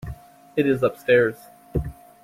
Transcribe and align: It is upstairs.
It 0.55 0.65
is 0.65 0.81
upstairs. 0.81 1.49